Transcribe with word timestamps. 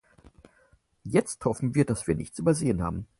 Jetzt 1.03 1.45
hoffen 1.45 1.75
wir, 1.75 1.85
dass 1.85 2.07
wir 2.07 2.15
nichts 2.15 2.39
übersehen 2.39 2.81
haben. 2.81 3.07